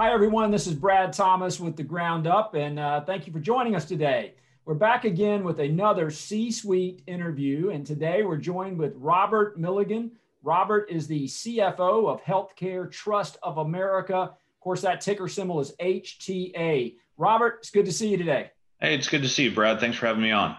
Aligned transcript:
Hi, 0.00 0.14
everyone. 0.14 0.50
This 0.50 0.66
is 0.66 0.72
Brad 0.72 1.12
Thomas 1.12 1.60
with 1.60 1.76
The 1.76 1.82
Ground 1.82 2.26
Up, 2.26 2.54
and 2.54 2.78
uh, 2.78 3.02
thank 3.02 3.26
you 3.26 3.34
for 3.34 3.38
joining 3.38 3.76
us 3.76 3.84
today. 3.84 4.32
We're 4.64 4.72
back 4.72 5.04
again 5.04 5.44
with 5.44 5.60
another 5.60 6.10
C 6.10 6.50
suite 6.50 7.02
interview, 7.06 7.68
and 7.68 7.86
today 7.86 8.22
we're 8.22 8.38
joined 8.38 8.78
with 8.78 8.94
Robert 8.96 9.60
Milligan. 9.60 10.12
Robert 10.42 10.90
is 10.90 11.06
the 11.06 11.26
CFO 11.26 12.08
of 12.08 12.22
Healthcare 12.22 12.90
Trust 12.90 13.36
of 13.42 13.58
America. 13.58 14.16
Of 14.16 14.60
course, 14.60 14.80
that 14.80 15.02
ticker 15.02 15.28
symbol 15.28 15.60
is 15.60 15.74
HTA. 15.78 16.94
Robert, 17.18 17.56
it's 17.58 17.70
good 17.70 17.84
to 17.84 17.92
see 17.92 18.08
you 18.08 18.16
today. 18.16 18.52
Hey, 18.80 18.94
it's 18.94 19.06
good 19.06 19.20
to 19.20 19.28
see 19.28 19.42
you, 19.42 19.54
Brad. 19.54 19.80
Thanks 19.80 19.98
for 19.98 20.06
having 20.06 20.22
me 20.22 20.30
on. 20.30 20.56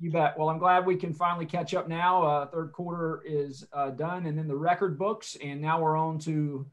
You 0.00 0.10
bet. 0.10 0.38
Well, 0.38 0.50
I'm 0.50 0.58
glad 0.58 0.84
we 0.84 0.96
can 0.96 1.14
finally 1.14 1.46
catch 1.46 1.72
up 1.72 1.88
now. 1.88 2.22
Uh, 2.24 2.46
third 2.48 2.72
quarter 2.72 3.22
is 3.24 3.66
uh, 3.72 3.88
done 3.88 4.26
and 4.26 4.36
then 4.36 4.48
the 4.48 4.56
record 4.56 4.98
books, 4.98 5.38
and 5.42 5.62
now 5.62 5.80
we're 5.80 5.96
on 5.96 6.18
to 6.18 6.66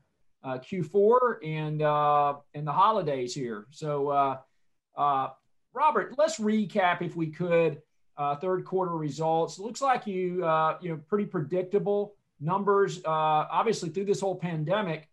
uh, 0.43 0.57
Q4 0.59 1.37
and 1.43 1.81
uh, 1.81 2.35
and 2.53 2.65
the 2.65 2.71
holidays 2.71 3.33
here. 3.33 3.67
So, 3.71 4.09
uh, 4.09 4.37
uh, 4.95 5.29
Robert, 5.73 6.15
let's 6.17 6.39
recap 6.39 7.01
if 7.01 7.15
we 7.15 7.27
could 7.27 7.81
uh, 8.17 8.35
third 8.35 8.65
quarter 8.65 8.95
results. 8.95 9.59
Looks 9.59 9.81
like 9.81 10.07
you 10.07 10.45
uh, 10.45 10.77
you 10.81 10.89
know 10.89 10.97
pretty 11.07 11.25
predictable 11.25 12.15
numbers. 12.39 13.01
obviously, 13.05 13.89
through 13.89 14.05
this 14.05 14.21
whole 14.21 14.35
pandemic, 14.35 15.09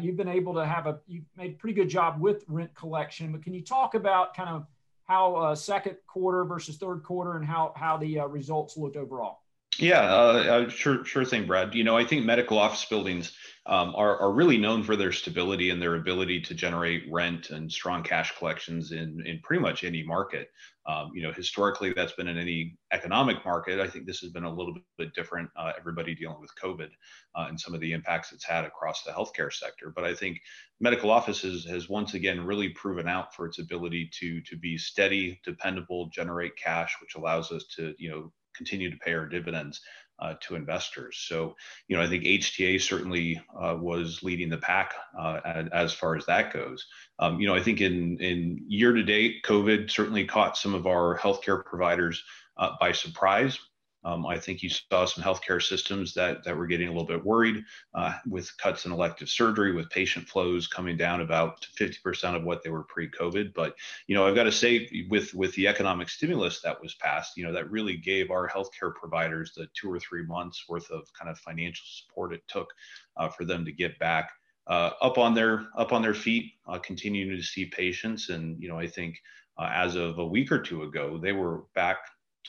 you've 0.00 0.16
been 0.16 0.28
able 0.28 0.54
to 0.54 0.64
have 0.64 0.86
a 0.86 1.00
you've 1.06 1.24
made 1.36 1.52
a 1.52 1.56
pretty 1.56 1.74
good 1.74 1.88
job 1.88 2.20
with 2.20 2.44
rent 2.48 2.74
collection. 2.74 3.32
But 3.32 3.42
can 3.42 3.54
you 3.54 3.62
talk 3.62 3.94
about 3.94 4.34
kind 4.34 4.48
of 4.48 4.66
how 5.04 5.54
second 5.54 5.96
quarter 6.06 6.44
versus 6.44 6.76
third 6.76 7.02
quarter 7.02 7.36
and 7.36 7.44
how 7.44 7.72
how 7.76 7.96
the 7.96 8.20
results 8.20 8.76
looked 8.76 8.96
overall? 8.96 9.41
Yeah, 9.78 10.00
uh, 10.02 10.68
sure, 10.68 11.02
sure 11.04 11.24
thing, 11.24 11.46
Brad. 11.46 11.74
You 11.74 11.82
know, 11.82 11.96
I 11.96 12.04
think 12.04 12.26
medical 12.26 12.58
office 12.58 12.84
buildings 12.84 13.34
um, 13.64 13.94
are, 13.96 14.18
are 14.18 14.32
really 14.32 14.58
known 14.58 14.82
for 14.82 14.96
their 14.96 15.12
stability 15.12 15.70
and 15.70 15.80
their 15.80 15.94
ability 15.94 16.42
to 16.42 16.54
generate 16.54 17.04
rent 17.10 17.48
and 17.50 17.72
strong 17.72 18.02
cash 18.02 18.36
collections 18.36 18.92
in, 18.92 19.22
in 19.24 19.40
pretty 19.42 19.62
much 19.62 19.82
any 19.82 20.02
market. 20.02 20.50
Um, 20.86 21.12
you 21.14 21.22
know, 21.22 21.32
historically, 21.32 21.94
that's 21.94 22.12
been 22.12 22.28
in 22.28 22.36
any 22.36 22.76
economic 22.92 23.44
market. 23.46 23.80
I 23.80 23.88
think 23.88 24.04
this 24.04 24.20
has 24.20 24.30
been 24.30 24.44
a 24.44 24.54
little 24.54 24.74
bit 24.98 25.14
different. 25.14 25.48
Uh, 25.56 25.72
everybody 25.78 26.14
dealing 26.14 26.40
with 26.40 26.50
COVID 26.62 26.90
uh, 27.34 27.46
and 27.48 27.58
some 27.58 27.72
of 27.72 27.80
the 27.80 27.92
impacts 27.92 28.32
it's 28.32 28.44
had 28.44 28.66
across 28.66 29.04
the 29.04 29.12
healthcare 29.12 29.52
sector. 29.52 29.90
But 29.94 30.04
I 30.04 30.14
think 30.14 30.38
medical 30.80 31.10
offices 31.10 31.64
has 31.64 31.88
once 31.88 32.12
again 32.12 32.44
really 32.44 32.68
proven 32.70 33.08
out 33.08 33.34
for 33.34 33.46
its 33.46 33.58
ability 33.58 34.10
to 34.20 34.42
to 34.42 34.56
be 34.58 34.76
steady, 34.76 35.40
dependable, 35.44 36.10
generate 36.12 36.56
cash, 36.56 36.96
which 37.00 37.14
allows 37.14 37.50
us 37.52 37.64
to 37.76 37.94
you 37.98 38.10
know 38.10 38.32
continue 38.56 38.90
to 38.90 38.96
pay 38.98 39.14
our 39.14 39.26
dividends 39.26 39.80
uh, 40.22 40.34
to 40.40 40.54
investors. 40.54 41.24
So, 41.26 41.56
you 41.88 41.96
know, 41.96 42.02
I 42.02 42.06
think 42.06 42.24
HTA 42.24 42.80
certainly 42.80 43.40
uh, 43.60 43.76
was 43.78 44.22
leading 44.22 44.48
the 44.48 44.58
pack 44.58 44.94
uh, 45.18 45.40
as 45.72 45.92
far 45.92 46.16
as 46.16 46.24
that 46.26 46.52
goes. 46.52 46.86
Um, 47.18 47.40
you 47.40 47.46
know, 47.48 47.54
I 47.54 47.62
think 47.62 47.80
in 47.80 48.18
in 48.20 48.64
year 48.68 48.92
to 48.92 49.02
date, 49.02 49.42
COVID 49.44 49.90
certainly 49.90 50.24
caught 50.24 50.56
some 50.56 50.74
of 50.74 50.86
our 50.86 51.18
healthcare 51.18 51.64
providers 51.64 52.22
uh, 52.56 52.70
by 52.78 52.92
surprise. 52.92 53.58
Um, 54.04 54.26
I 54.26 54.38
think 54.38 54.62
you 54.62 54.68
saw 54.68 55.04
some 55.04 55.22
healthcare 55.22 55.62
systems 55.62 56.12
that 56.14 56.44
that 56.44 56.56
were 56.56 56.66
getting 56.66 56.88
a 56.88 56.90
little 56.90 57.06
bit 57.06 57.24
worried 57.24 57.64
uh, 57.94 58.14
with 58.26 58.56
cuts 58.56 58.84
in 58.84 58.92
elective 58.92 59.28
surgery, 59.28 59.72
with 59.72 59.90
patient 59.90 60.28
flows 60.28 60.66
coming 60.66 60.96
down 60.96 61.20
about 61.20 61.66
50% 61.78 62.36
of 62.36 62.44
what 62.44 62.62
they 62.62 62.70
were 62.70 62.84
pre-COVID. 62.84 63.54
But 63.54 63.74
you 64.06 64.14
know, 64.14 64.26
I've 64.26 64.34
got 64.34 64.44
to 64.44 64.52
say, 64.52 65.06
with 65.08 65.34
with 65.34 65.54
the 65.54 65.68
economic 65.68 66.08
stimulus 66.08 66.60
that 66.62 66.80
was 66.80 66.94
passed, 66.94 67.36
you 67.36 67.44
know, 67.44 67.52
that 67.52 67.70
really 67.70 67.96
gave 67.96 68.30
our 68.30 68.48
healthcare 68.48 68.94
providers 68.94 69.52
the 69.56 69.68
two 69.74 69.90
or 69.90 70.00
three 70.00 70.24
months 70.24 70.64
worth 70.68 70.90
of 70.90 71.12
kind 71.12 71.30
of 71.30 71.38
financial 71.38 71.84
support 71.86 72.32
it 72.32 72.42
took 72.48 72.68
uh, 73.16 73.28
for 73.28 73.44
them 73.44 73.64
to 73.64 73.72
get 73.72 73.98
back 73.98 74.30
uh, 74.66 74.90
up 75.00 75.18
on 75.18 75.34
their 75.34 75.66
up 75.76 75.92
on 75.92 76.02
their 76.02 76.14
feet, 76.14 76.52
uh, 76.66 76.78
continuing 76.78 77.36
to 77.36 77.42
see 77.42 77.66
patients. 77.66 78.28
And 78.28 78.60
you 78.60 78.68
know, 78.68 78.78
I 78.78 78.86
think 78.86 79.16
uh, 79.58 79.70
as 79.72 79.96
of 79.96 80.18
a 80.18 80.26
week 80.26 80.50
or 80.52 80.60
two 80.60 80.82
ago, 80.82 81.18
they 81.18 81.32
were 81.32 81.64
back 81.74 81.98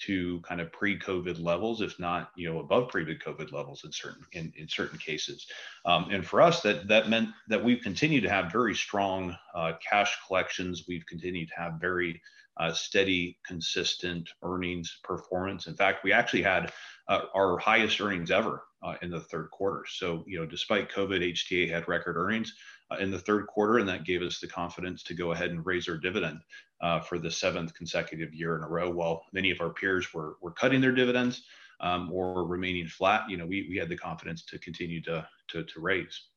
to 0.05 0.39
kind 0.41 0.59
of 0.59 0.71
pre-COVID 0.71 1.41
levels, 1.41 1.81
if 1.81 1.99
not 1.99 2.31
you 2.35 2.51
know 2.51 2.59
above 2.59 2.89
pre-COVID 2.89 3.51
levels 3.51 3.83
in 3.83 3.91
certain 3.91 4.25
in, 4.33 4.51
in 4.57 4.67
certain 4.67 4.97
cases. 4.97 5.47
Um, 5.85 6.07
and 6.11 6.25
for 6.25 6.41
us, 6.41 6.61
that 6.61 6.87
that 6.87 7.09
meant 7.09 7.29
that 7.47 7.63
we've 7.63 7.81
continued 7.81 8.23
to 8.23 8.29
have 8.29 8.51
very 8.51 8.75
strong 8.75 9.35
uh, 9.55 9.73
cash 9.87 10.17
collections. 10.27 10.85
We've 10.87 11.05
continued 11.05 11.49
to 11.49 11.55
have 11.55 11.73
very 11.79 12.21
uh, 12.57 12.71
steady, 12.71 13.37
consistent 13.45 14.29
earnings 14.43 14.99
performance. 15.03 15.67
In 15.67 15.75
fact, 15.75 16.03
we 16.03 16.11
actually 16.11 16.43
had 16.43 16.71
uh, 17.07 17.21
our 17.33 17.57
highest 17.57 17.99
earnings 17.99 18.31
ever 18.31 18.63
uh, 18.83 18.95
in 19.01 19.09
the 19.09 19.19
third 19.19 19.49
quarter. 19.51 19.85
So 19.87 20.23
you 20.27 20.39
know, 20.39 20.45
despite 20.45 20.91
COVID, 20.91 21.33
HTA 21.33 21.69
had 21.69 21.87
record 21.87 22.17
earnings 22.17 22.53
in 22.99 23.11
the 23.11 23.19
third 23.19 23.47
quarter, 23.47 23.77
and 23.77 23.87
that 23.89 24.03
gave 24.03 24.21
us 24.21 24.39
the 24.39 24.47
confidence 24.47 25.03
to 25.03 25.13
go 25.13 25.31
ahead 25.31 25.51
and 25.51 25.65
raise 25.65 25.87
our 25.87 25.97
dividend 25.97 26.39
uh, 26.83 26.99
for 26.99 27.17
the 27.17 27.31
seventh 27.31 27.73
consecutive 27.73 28.33
year 28.33 28.57
in 28.57 28.63
a 28.63 28.67
row. 28.67 28.89
While 28.89 29.23
many 29.31 29.51
of 29.51 29.61
our 29.61 29.69
peers 29.69 30.13
were 30.13 30.37
were 30.41 30.51
cutting 30.51 30.81
their 30.81 30.91
dividends 30.91 31.43
um, 31.79 32.11
or 32.11 32.45
remaining 32.45 32.87
flat, 32.87 33.29
you 33.29 33.37
know, 33.37 33.45
we 33.45 33.67
we 33.69 33.77
had 33.77 33.89
the 33.89 33.97
confidence 33.97 34.43
to 34.45 34.59
continue 34.59 35.01
to 35.03 35.27
to, 35.49 35.63
to 35.63 35.79
raise. 35.79 36.27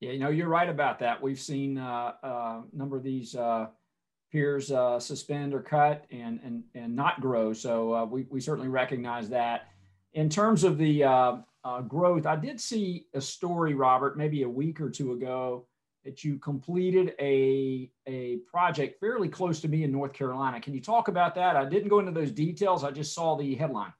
Yeah, 0.00 0.12
you 0.12 0.20
know, 0.20 0.30
you're 0.30 0.48
right 0.48 0.68
about 0.68 0.98
that. 1.00 1.20
We've 1.20 1.40
seen 1.40 1.76
uh, 1.76 2.12
uh 2.22 2.26
a 2.26 2.64
number 2.72 2.96
of 2.96 3.02
these 3.02 3.34
uh, 3.34 3.66
peers 4.30 4.70
uh, 4.70 5.00
suspend 5.00 5.54
or 5.54 5.60
cut 5.60 6.06
and 6.10 6.40
and 6.44 6.62
and 6.74 6.94
not 6.94 7.20
grow. 7.20 7.52
So 7.52 8.04
we 8.04 8.26
we 8.30 8.40
certainly 8.40 8.68
recognize 8.68 9.28
that. 9.30 9.68
In 10.12 10.28
terms 10.28 10.62
of 10.62 10.78
the 10.78 11.42
growth, 11.88 12.26
I 12.26 12.36
did 12.36 12.60
see 12.60 13.06
a 13.14 13.20
story, 13.20 13.74
Robert, 13.74 14.16
maybe 14.16 14.44
a 14.44 14.48
week 14.48 14.80
or 14.80 14.88
two 14.88 15.14
ago 15.14 15.66
that 16.04 16.22
you 16.22 16.38
completed 16.38 17.14
a, 17.18 17.90
a 18.06 18.36
project 18.50 19.00
fairly 19.00 19.28
close 19.28 19.60
to 19.60 19.68
me 19.68 19.84
in 19.84 19.92
North 19.92 20.12
Carolina. 20.12 20.60
Can 20.60 20.74
you 20.74 20.80
talk 20.80 21.08
about 21.08 21.34
that? 21.36 21.56
I 21.56 21.64
didn't 21.64 21.88
go 21.88 21.98
into 21.98 22.12
those 22.12 22.30
details. 22.30 22.84
I 22.84 22.90
just 22.90 23.14
saw 23.14 23.36
the 23.36 23.54
headline. 23.54 23.92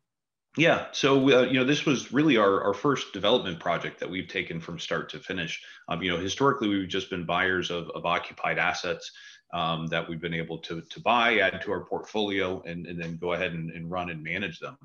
Yeah, 0.56 0.86
so 0.92 1.18
uh, 1.30 1.42
you 1.42 1.54
know 1.54 1.64
this 1.64 1.84
was 1.84 2.12
really 2.12 2.36
our, 2.36 2.62
our 2.62 2.74
first 2.74 3.12
development 3.12 3.58
project 3.58 3.98
that 3.98 4.08
we've 4.08 4.28
taken 4.28 4.60
from 4.60 4.78
start 4.78 5.08
to 5.10 5.18
finish. 5.18 5.60
Um, 5.88 6.00
you 6.00 6.12
know, 6.12 6.18
historically 6.18 6.68
we've 6.68 6.88
just 6.88 7.10
been 7.10 7.26
buyers 7.26 7.70
of, 7.72 7.90
of 7.90 8.06
occupied 8.06 8.58
assets 8.58 9.10
um, 9.52 9.88
that 9.88 10.08
we've 10.08 10.20
been 10.20 10.34
able 10.34 10.58
to 10.58 10.80
to 10.80 11.00
buy, 11.00 11.38
add 11.40 11.60
to 11.62 11.72
our 11.72 11.84
portfolio, 11.84 12.62
and, 12.66 12.86
and 12.86 13.00
then 13.02 13.16
go 13.16 13.32
ahead 13.32 13.52
and, 13.52 13.70
and 13.72 13.90
run 13.90 14.10
and 14.10 14.22
manage 14.22 14.60
them 14.60 14.78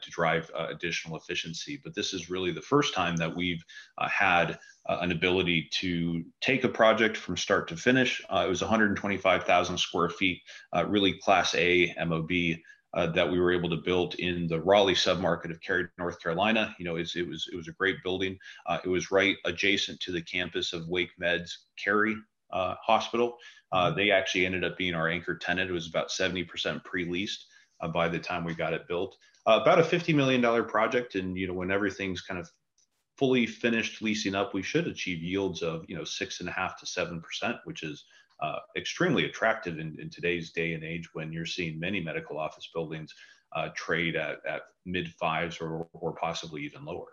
to 0.00 0.10
drive 0.10 0.50
uh, 0.58 0.66
additional 0.70 1.16
efficiency. 1.16 1.80
But 1.82 1.94
this 1.94 2.12
is 2.14 2.30
really 2.30 2.52
the 2.52 2.62
first 2.62 2.94
time 2.94 3.16
that 3.16 3.34
we've 3.34 3.62
uh, 3.98 4.08
had 4.08 4.58
uh, 4.88 4.98
an 5.00 5.12
ability 5.12 5.68
to 5.80 6.24
take 6.40 6.64
a 6.64 6.68
project 6.68 7.16
from 7.16 7.36
start 7.36 7.68
to 7.68 7.76
finish. 7.76 8.22
Uh, 8.28 8.44
it 8.46 8.48
was 8.48 8.60
125,000 8.60 9.78
square 9.78 10.10
feet, 10.10 10.40
uh, 10.74 10.84
really 10.86 11.14
class 11.14 11.54
A 11.54 11.94
MOB. 12.06 12.30
that 13.14 13.30
we 13.30 13.40
were 13.40 13.52
able 13.52 13.70
to 13.70 13.82
build 13.84 14.14
in 14.16 14.46
the 14.46 14.60
Raleigh 14.60 14.94
submarket 14.94 15.50
of 15.50 15.60
Cary, 15.60 15.88
North 15.98 16.20
Carolina. 16.22 16.74
You 16.78 16.84
know, 16.84 16.96
it, 16.96 17.10
it 17.16 17.26
was 17.28 17.48
it 17.52 17.56
was 17.56 17.68
a 17.68 17.72
great 17.72 17.96
building. 18.04 18.38
it 18.84 18.88
was 18.88 19.10
right 19.10 19.36
adjacent 19.44 20.00
to 20.00 20.12
the 20.12 20.22
campus 20.22 20.72
of 20.72 20.82
WakeMed's 20.82 21.66
Cary 21.82 22.16
Hospital. 22.52 23.36
Mm-hmm. 23.72 23.96
they 23.96 24.12
actually 24.12 24.46
ended 24.46 24.62
up 24.62 24.78
being 24.78 24.94
our 24.94 25.08
anchor 25.08 25.36
tenant. 25.36 25.68
It 25.68 25.74
was 25.74 25.88
about 25.88 26.10
70% 26.10 26.84
pre-leased 26.84 27.46
by 27.92 28.08
the 28.08 28.20
time 28.20 28.44
we 28.44 28.54
got 28.54 28.72
it 28.72 28.86
built 28.86 29.16
uh, 29.46 29.60
about 29.62 29.78
a 29.78 29.82
$50 29.82 30.14
million 30.14 30.64
project. 30.66 31.14
And, 31.14 31.36
you 31.36 31.46
know, 31.46 31.54
when 31.54 31.70
everything's 31.70 32.20
kind 32.20 32.40
of 32.40 32.50
fully 33.16 33.46
finished 33.46 34.02
leasing 34.02 34.34
up, 34.34 34.54
we 34.54 34.62
should 34.62 34.86
achieve 34.86 35.22
yields 35.22 35.62
of, 35.62 35.84
you 35.88 35.96
know, 35.96 36.04
six 36.04 36.40
and 36.40 36.48
a 36.48 36.52
half 36.52 36.78
to 36.80 36.86
7%, 36.86 37.22
which 37.64 37.82
is 37.82 38.04
uh, 38.40 38.58
extremely 38.76 39.26
attractive 39.26 39.78
in, 39.78 39.96
in, 40.00 40.10
today's 40.10 40.50
day 40.50 40.74
and 40.74 40.82
age 40.82 41.08
when 41.14 41.32
you're 41.32 41.46
seeing 41.46 41.78
many 41.78 42.00
medical 42.00 42.36
office 42.36 42.68
buildings 42.74 43.14
uh, 43.54 43.68
trade 43.76 44.16
at, 44.16 44.38
at 44.46 44.62
mid 44.84 45.08
fives 45.14 45.58
or, 45.60 45.86
or 45.92 46.12
possibly 46.12 46.62
even 46.62 46.84
lower. 46.84 47.06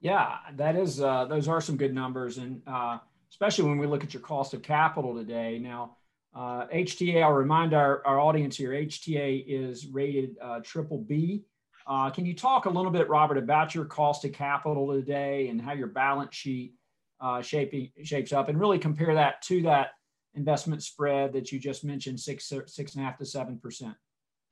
Yeah, 0.00 0.36
that 0.56 0.76
is, 0.76 1.00
uh, 1.00 1.24
those 1.24 1.48
are 1.48 1.60
some 1.60 1.76
good 1.76 1.92
numbers. 1.92 2.38
And 2.38 2.62
uh, 2.66 2.98
especially 3.34 3.68
when 3.68 3.78
we 3.78 3.88
look 3.88 4.04
at 4.04 4.14
your 4.14 4.22
cost 4.22 4.54
of 4.54 4.62
capital 4.62 5.12
today. 5.16 5.58
Now, 5.58 5.96
uh, 6.34 6.66
HTA, 6.66 7.22
I'll 7.22 7.32
remind 7.32 7.74
our, 7.74 8.02
our 8.04 8.18
audience 8.18 8.56
here, 8.56 8.70
HTA 8.70 9.44
is 9.46 9.86
rated 9.86 10.36
uh, 10.42 10.60
triple 10.64 10.98
B. 10.98 11.44
Uh, 11.86 12.10
can 12.10 12.26
you 12.26 12.34
talk 12.34 12.66
a 12.66 12.70
little 12.70 12.90
bit, 12.90 13.08
Robert, 13.08 13.38
about 13.38 13.74
your 13.74 13.84
cost 13.84 14.24
of 14.24 14.32
capital 14.32 14.92
today 14.92 15.48
and 15.48 15.60
how 15.60 15.72
your 15.72 15.86
balance 15.86 16.34
sheet 16.34 16.74
uh, 17.20 17.40
shaping, 17.40 17.90
shapes 18.02 18.32
up 18.32 18.48
and 18.48 18.58
really 18.58 18.78
compare 18.78 19.14
that 19.14 19.42
to 19.42 19.62
that 19.62 19.90
investment 20.34 20.82
spread 20.82 21.32
that 21.34 21.52
you 21.52 21.60
just 21.60 21.84
mentioned, 21.84 22.18
six, 22.18 22.52
six 22.66 22.94
and 22.94 23.04
a 23.04 23.06
half 23.06 23.18
to 23.18 23.24
7%? 23.24 23.94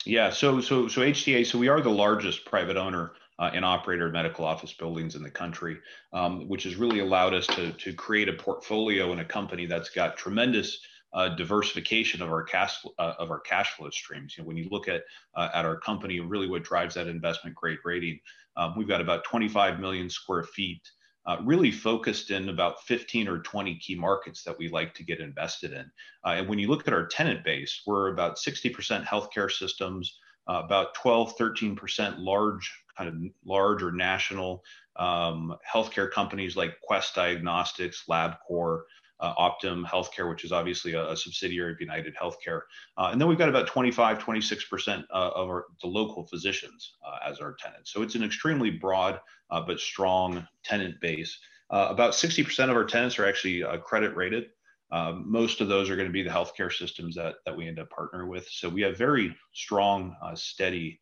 Yeah, 0.05 0.31
so 0.31 0.61
so 0.61 0.88
so 0.88 1.00
HTA, 1.00 1.46
so 1.46 1.58
we 1.58 1.69
are 1.69 1.81
the 1.81 1.88
largest 1.88 2.44
private 2.44 2.76
owner 2.76 3.12
uh, 3.38 3.52
and 3.55 3.64
operator 3.64 4.06
of 4.06 4.12
medical 4.12 4.44
office 4.44 4.73
buildings 4.73 5.14
in 5.14 5.23
the 5.23 5.31
country, 5.31 5.79
um, 6.12 6.49
which 6.49 6.64
has 6.64 6.75
really 6.75 6.99
allowed 6.99 7.34
us 7.34 7.46
to 7.49 7.73
to 7.73 7.93
create 7.93 8.29
a 8.29 8.32
portfolio 8.32 9.12
and 9.12 9.20
a 9.20 9.25
company 9.25 9.64
that's 9.64 9.90
got 9.90 10.17
tremendous 10.17 10.81
uh, 11.14 11.31
diversification 11.31 12.23
of 12.23 12.31
our 12.31 12.43
cash 12.43 12.85
uh, 12.99 13.14
of 13.19 13.31
our 13.31 13.41
cash 13.41 13.73
flow 13.73 13.91
streams. 13.91 14.37
You 14.37 14.43
know, 14.43 14.49
when 14.49 14.56
you 14.56 14.69
look 14.70 14.88
at 14.88 15.03
uh, 15.35 15.49
at 15.55 15.64
our 15.64 15.79
company, 15.79 16.20
really 16.20 16.49
what 16.49 16.64
drives 16.64 16.94
that 16.94 17.06
investment 17.06 17.56
grade 17.56 17.79
rating, 17.85 18.20
um, 18.56 18.75
we've 18.76 18.88
got 18.88 19.00
about 19.00 19.25
25 19.25 19.81
million 19.81 20.09
square 20.09 20.44
feet 20.44 20.82
uh, 21.26 21.37
really 21.44 21.70
focused 21.70 22.31
in 22.31 22.49
about 22.49 22.82
15 22.82 23.29
or 23.29 23.38
20 23.38 23.76
key 23.76 23.94
markets 23.94 24.43
that 24.43 24.59
we 24.59 24.69
like 24.69 24.94
to 24.94 25.05
get 25.05 25.20
invested 25.20 25.73
in. 25.73 25.91
Uh, 26.25 26.31
and 26.31 26.49
when 26.49 26.59
you 26.59 26.69
look 26.69 26.87
at 26.87 26.94
our 26.94 27.06
tenant 27.06 27.44
base, 27.44 27.82
we're 27.87 28.12
about 28.12 28.37
60% 28.37 29.05
healthcare 29.05 29.50
systems, 29.50 30.19
uh, 30.49 30.62
about 30.65 30.94
12, 30.94 31.37
13% 31.37 32.17
large, 32.19 32.73
kind 32.97 33.08
of 33.08 33.15
large 33.44 33.82
or 33.82 33.93
national 33.93 34.65
um, 34.97 35.55
healthcare 35.73 36.11
companies 36.11 36.56
like 36.56 36.81
Quest 36.82 37.15
Diagnostics, 37.15 38.05
LabCorp, 38.11 38.82
Optum 39.22 39.86
Healthcare, 39.86 40.28
which 40.28 40.44
is 40.44 40.52
obviously 40.52 40.94
a, 40.94 41.10
a 41.10 41.16
subsidiary 41.16 41.72
of 41.72 41.80
United 41.80 42.14
Healthcare. 42.20 42.62
Uh, 42.96 43.10
and 43.12 43.20
then 43.20 43.28
we've 43.28 43.38
got 43.38 43.48
about 43.48 43.66
25, 43.69 44.19
26% 44.19 44.98
uh, 44.98 45.02
of 45.12 45.48
our, 45.48 45.66
the 45.80 45.86
local 45.86 46.26
physicians 46.26 46.94
uh, 47.06 47.19
as 47.28 47.38
our 47.38 47.54
tenants. 47.54 47.92
So 47.92 48.02
it's 48.02 48.16
an 48.16 48.24
extremely 48.24 48.70
broad 48.70 49.20
uh, 49.50 49.60
but 49.60 49.78
strong 49.78 50.46
tenant 50.64 51.00
base. 51.00 51.38
Uh, 51.70 51.86
about 51.90 52.12
60% 52.12 52.64
of 52.64 52.76
our 52.76 52.84
tenants 52.84 53.19
are 53.19 53.26
actually 53.26 53.62
credit 53.84 54.14
rated. 54.16 54.46
Um, 54.90 55.24
most 55.26 55.62
of 55.62 55.69
those 55.69 55.88
are 55.88 55.96
going 55.96 56.08
to 56.08 56.12
be 56.12 56.22
the 56.22 56.30
healthcare 56.30 56.72
systems 56.72 57.14
that, 57.14 57.36
that 57.46 57.56
we 57.56 57.66
end 57.66 57.78
up 57.78 57.88
partnering 57.90 58.28
with. 58.28 58.46
So 58.50 58.69
we 58.69 58.82
have 58.82 58.98
very 58.98 59.34
strong, 59.54 60.14
steady 60.34 61.00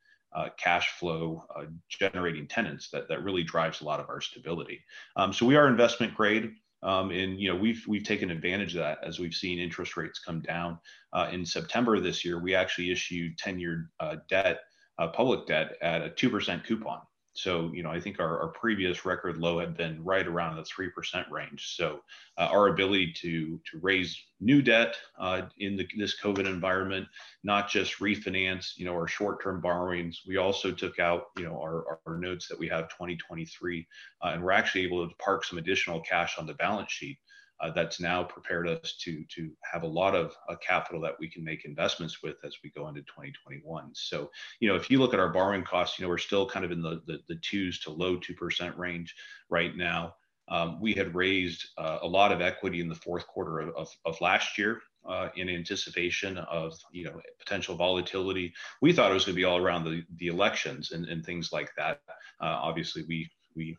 cash 0.58 0.90
flow 0.90 1.44
generating 1.88 2.46
tenants 2.46 2.88
that, 2.90 3.08
that 3.08 3.25
really 3.25 3.43
drives 3.43 3.81
a 3.81 3.84
lot 3.84 3.99
of 3.99 4.08
our 4.08 4.20
stability. 4.20 4.81
Um, 5.17 5.32
so 5.32 5.44
we 5.44 5.56
are 5.56 5.67
investment 5.67 6.14
grade. 6.14 6.52
Um, 6.82 7.11
and 7.11 7.38
you 7.38 7.53
know 7.53 7.59
we've 7.59 7.85
we've 7.87 8.05
taken 8.05 8.31
advantage 8.31 8.75
of 8.75 8.81
that 8.81 8.99
as 9.05 9.19
we've 9.19 9.35
seen 9.35 9.59
interest 9.59 9.97
rates 9.97 10.19
come 10.19 10.41
down. 10.41 10.79
Uh, 11.12 11.29
in 11.32 11.44
September 11.44 12.00
this 12.00 12.25
year, 12.25 12.43
we 12.43 12.55
actually 12.55 12.91
issued 12.91 13.38
10-year 13.38 13.91
uh, 14.00 14.17
debt, 14.29 14.61
uh, 14.99 15.09
public 15.09 15.47
debt, 15.47 15.77
at 15.82 16.03
a 16.03 16.11
two 16.11 16.31
percent 16.31 16.65
coupon. 16.65 17.00
So, 17.32 17.71
you 17.73 17.82
know, 17.82 17.91
I 17.91 18.00
think 18.00 18.19
our, 18.19 18.41
our 18.41 18.49
previous 18.49 19.05
record 19.05 19.38
low 19.38 19.61
had 19.61 19.77
been 19.77 20.03
right 20.05 20.27
around 20.27 20.56
the 20.56 20.62
3% 20.62 21.31
range. 21.31 21.75
So, 21.77 22.00
uh, 22.37 22.49
our 22.50 22.69
ability 22.69 23.12
to, 23.21 23.61
to 23.71 23.79
raise 23.81 24.21
new 24.41 24.62
debt 24.62 24.97
uh, 25.19 25.43
in 25.59 25.77
the, 25.77 25.87
this 25.97 26.21
COVID 26.21 26.47
environment, 26.47 27.06
not 27.44 27.69
just 27.69 28.00
refinance, 28.00 28.77
you 28.77 28.85
know, 28.85 28.94
our 28.94 29.06
short 29.06 29.43
term 29.43 29.61
borrowings, 29.61 30.23
we 30.27 30.38
also 30.38 30.73
took 30.73 30.99
out, 30.99 31.27
you 31.38 31.44
know, 31.44 31.61
our, 31.61 32.00
our 32.06 32.19
notes 32.19 32.49
that 32.49 32.59
we 32.59 32.69
have 32.69 32.88
2023, 32.88 33.87
uh, 34.25 34.29
and 34.29 34.43
we're 34.43 34.50
actually 34.50 34.82
able 34.82 35.09
to 35.09 35.15
park 35.17 35.44
some 35.44 35.59
additional 35.59 36.00
cash 36.00 36.37
on 36.37 36.47
the 36.47 36.55
balance 36.55 36.91
sheet 36.91 37.19
uh, 37.61 37.71
that's 37.71 38.01
now 38.01 38.23
prepared 38.25 38.69
us 38.69 38.97
to 39.01 39.25
to 39.35 39.51
have 39.71 39.83
a 39.83 39.87
lot 39.87 40.15
of 40.15 40.35
uh, 40.49 40.57
capital 40.57 41.01
that 41.01 41.17
we 41.21 41.29
can 41.29 41.45
make 41.45 41.65
investments 41.65 42.23
with 42.23 42.37
as 42.45 42.57
we 42.65 42.71
go 42.71 42.89
into 42.89 43.01
2021. 43.03 43.91
So, 43.95 44.31
you 44.61 44.69
know, 44.69 44.77
if 44.77 44.91
you 44.91 44.99
look 44.99 45.15
at 45.15 45.21
our 45.21 45.33
borrowing 45.33 45.65
costs, 45.65 45.99
you 45.99 46.05
know, 46.05 46.09
we're 46.09 46.19
still 46.19 46.49
kind 46.49 46.65
of 46.65 46.73
in 46.73 46.83
the 46.83 47.03
the, 47.07 47.19
the 47.29 47.37
twos 47.43 47.81
to 47.81 47.91
low 47.91 48.17
two 48.17 48.35
percent 48.35 48.77
range 48.79 49.15
right 49.49 49.77
now. 49.77 50.15
Um, 50.49 50.81
we 50.81 50.95
had 50.95 51.15
raised 51.15 51.69
uh, 51.79 51.99
a 52.03 52.07
lot 52.07 52.33
of 52.33 52.41
equity 52.41 52.81
in 52.81 52.89
the 52.89 52.95
fourth 52.95 53.25
quarter 53.29 53.61
of, 53.61 53.75
of, 53.77 53.89
of 54.05 54.21
last 54.21 54.59
year 54.59 54.81
uh, 55.09 55.29
in 55.37 55.49
anticipation 55.49 56.39
of 56.39 56.75
you 56.93 57.05
know 57.05 57.21
potential 57.39 57.75
volatility. 57.75 58.53
We 58.81 58.93
thought 58.93 59.11
it 59.11 59.15
was 59.15 59.25
going 59.25 59.35
to 59.35 59.41
be 59.41 59.45
all 59.45 59.59
around 59.59 59.85
the 59.85 60.03
the 60.17 60.29
elections 60.29 60.93
and, 60.93 61.06
and 61.06 61.25
things 61.25 61.53
like 61.53 61.71
that. 61.77 62.01
Uh, 62.41 62.59
obviously, 62.63 63.05
we 63.06 63.31
we 63.55 63.77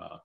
uh, 0.00 0.18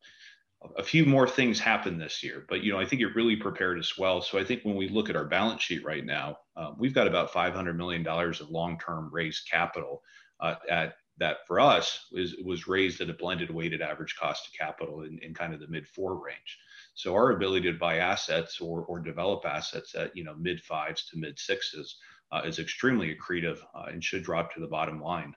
a 0.77 0.83
few 0.83 1.05
more 1.05 1.27
things 1.27 1.59
happen 1.59 1.97
this 1.97 2.23
year, 2.23 2.45
but 2.47 2.63
you 2.63 2.71
know 2.71 2.79
I 2.79 2.85
think 2.85 3.01
it 3.01 3.15
really 3.15 3.35
prepared 3.35 3.79
us 3.79 3.97
well. 3.97 4.21
So 4.21 4.37
I 4.37 4.43
think 4.43 4.63
when 4.63 4.75
we 4.75 4.89
look 4.89 5.09
at 5.09 5.15
our 5.15 5.25
balance 5.25 5.61
sheet 5.61 5.83
right 5.83 6.05
now, 6.05 6.37
uh, 6.55 6.71
we've 6.77 6.93
got 6.93 7.07
about 7.07 7.33
500 7.33 7.77
million 7.77 8.03
dollars 8.03 8.41
of 8.41 8.49
long-term 8.49 9.09
raised 9.11 9.49
capital 9.49 10.03
uh, 10.39 10.55
at 10.69 10.95
that 11.17 11.37
for 11.47 11.59
us 11.59 12.07
is 12.13 12.35
was 12.43 12.67
raised 12.67 13.01
at 13.01 13.09
a 13.09 13.13
blended 13.13 13.51
weighted 13.51 13.81
average 13.81 14.15
cost 14.15 14.47
of 14.47 14.53
capital 14.53 15.03
in, 15.03 15.19
in 15.19 15.33
kind 15.33 15.53
of 15.53 15.59
the 15.59 15.67
mid 15.67 15.87
four 15.87 16.23
range. 16.23 16.57
So 16.93 17.13
our 17.13 17.31
ability 17.31 17.71
to 17.71 17.77
buy 17.77 17.97
assets 17.97 18.59
or, 18.59 18.81
or 18.85 18.99
develop 18.99 19.45
assets 19.45 19.95
at 19.95 20.15
you 20.15 20.23
know 20.23 20.35
mid 20.35 20.61
fives 20.61 21.05
to 21.09 21.17
mid 21.17 21.37
sixes 21.39 21.97
uh, 22.31 22.41
is 22.45 22.59
extremely 22.59 23.15
accretive 23.15 23.59
uh, 23.75 23.85
and 23.87 24.03
should 24.03 24.23
drop 24.23 24.53
to 24.53 24.59
the 24.59 24.67
bottom 24.67 25.01
line 25.01 25.33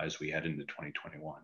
as 0.00 0.20
we 0.20 0.30
head 0.30 0.46
into 0.46 0.64
2021. 0.64 1.40